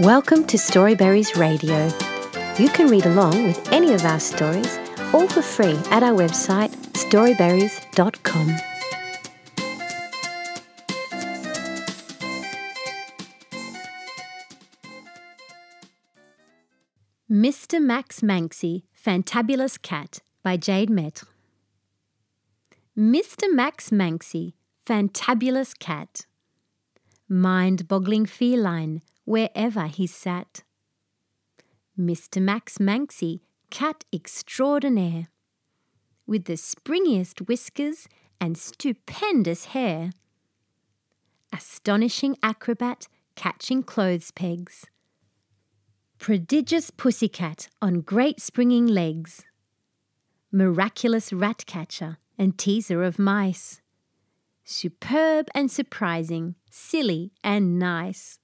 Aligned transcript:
Welcome 0.00 0.46
to 0.46 0.56
Storyberries 0.56 1.36
Radio. 1.36 1.90
You 2.58 2.70
can 2.70 2.86
read 2.86 3.04
along 3.04 3.44
with 3.44 3.70
any 3.70 3.92
of 3.92 4.02
our 4.06 4.18
stories, 4.18 4.78
all 5.12 5.28
for 5.28 5.42
free 5.42 5.78
at 5.90 6.02
our 6.02 6.16
website 6.16 6.70
storyberries.com. 6.94 8.56
Mr. 17.30 17.82
Max 17.82 18.22
Manxie, 18.22 18.84
Fantabulous 18.96 19.82
Cat 19.82 20.20
by 20.42 20.56
Jade 20.56 20.88
Maître. 20.88 21.26
Mr. 22.96 23.52
Max 23.52 23.90
Manxie, 23.90 24.54
Fantabulous 24.86 25.78
Cat. 25.78 26.24
Mind 27.28 27.86
boggling 27.86 28.24
feline 28.24 29.02
wherever 29.30 29.86
he 29.86 30.08
sat. 30.08 30.64
Mr. 31.96 32.42
Max 32.42 32.78
Manxie, 32.78 33.42
cat 33.70 34.02
extraordinaire, 34.12 35.28
with 36.26 36.46
the 36.46 36.54
springiest 36.56 37.46
whiskers 37.46 38.08
and 38.40 38.58
stupendous 38.58 39.66
hair. 39.66 40.10
Astonishing 41.52 42.36
acrobat 42.42 43.06
catching 43.36 43.84
clothes 43.84 44.32
pegs. 44.32 44.86
Prodigious 46.18 46.90
pussycat 46.90 47.68
on 47.80 48.00
great 48.00 48.40
springing 48.40 48.88
legs. 48.88 49.44
Miraculous 50.50 51.32
rat 51.32 51.64
catcher 51.66 52.18
and 52.36 52.58
teaser 52.58 53.04
of 53.04 53.16
mice. 53.16 53.80
Superb 54.64 55.46
and 55.54 55.70
surprising, 55.70 56.56
silly 56.68 57.30
and 57.44 57.78
nice. 57.78 58.39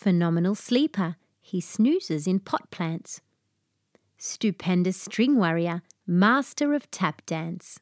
Phenomenal 0.00 0.54
sleeper, 0.54 1.16
he 1.42 1.60
snoozes 1.60 2.26
in 2.26 2.40
pot 2.40 2.70
plants. 2.70 3.20
Stupendous 4.16 4.96
string 4.96 5.36
warrior, 5.36 5.82
master 6.06 6.72
of 6.72 6.90
tap 6.90 7.20
dance. 7.26 7.80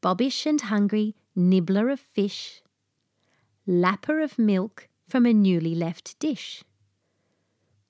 Bobbish 0.00 0.46
and 0.46 0.60
hungry, 0.60 1.16
nibbler 1.34 1.88
of 1.88 1.98
fish. 1.98 2.62
Lapper 3.66 4.22
of 4.22 4.38
milk 4.38 4.86
from 5.08 5.26
a 5.26 5.32
newly 5.32 5.74
left 5.74 6.16
dish. 6.20 6.62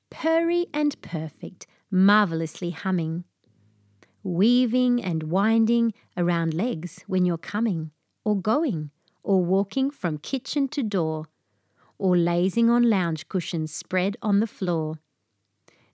Purry 0.08 0.68
and 0.72 0.98
perfect, 1.02 1.66
marvellously 1.90 2.70
humming. 2.70 3.24
Weaving 4.22 5.04
and 5.04 5.24
winding 5.24 5.92
around 6.16 6.54
legs 6.54 7.04
when 7.06 7.26
you're 7.26 7.36
coming, 7.36 7.90
or 8.24 8.34
going, 8.34 8.92
or 9.22 9.44
walking 9.44 9.90
from 9.90 10.16
kitchen 10.16 10.68
to 10.68 10.82
door 10.82 11.26
or 11.98 12.16
lazing 12.16 12.70
on 12.70 12.88
lounge 12.88 13.28
cushions 13.28 13.72
spread 13.72 14.16
on 14.22 14.40
the 14.40 14.46
floor. 14.46 14.98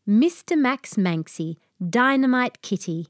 Mr. 0.09 0.59
Max 0.59 0.95
Manxie, 0.95 1.57
Dynamite 1.89 2.62
Kitty, 2.62 3.07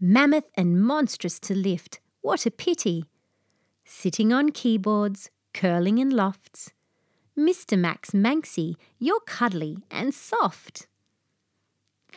mammoth 0.00 0.50
and 0.54 0.82
monstrous 0.82 1.40
to 1.40 1.54
lift, 1.54 2.00
what 2.20 2.46
a 2.46 2.50
pity! 2.50 3.04
Sitting 3.84 4.32
on 4.32 4.50
keyboards, 4.50 5.30
curling 5.52 5.98
in 5.98 6.10
lofts. 6.10 6.72
Mr. 7.36 7.78
Max 7.78 8.10
Manxie, 8.10 8.76
you're 8.98 9.20
cuddly 9.20 9.78
and 9.90 10.14
soft. 10.14 10.86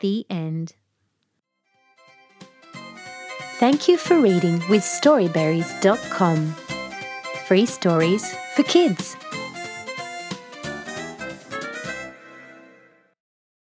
The 0.02 0.26
end. 0.30 0.76
Thank 3.60 3.88
you 3.88 3.98
for 3.98 4.20
reading 4.20 4.56
with 4.70 4.82
Storyberries.com. 4.82 6.56
Free 7.48 7.66
stories 7.66 8.36
for 8.56 8.64
kids. 8.64 9.16